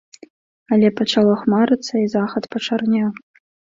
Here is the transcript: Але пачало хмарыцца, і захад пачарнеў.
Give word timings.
Але 0.77 0.89
пачало 1.01 1.37
хмарыцца, 1.43 1.89
і 2.03 2.05
захад 2.17 2.53
пачарнеў. 2.57 3.09